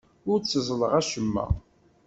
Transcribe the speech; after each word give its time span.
Ur 0.29 0.37
tteẓẓleɣ 0.39 0.91
acemma. 0.99 1.45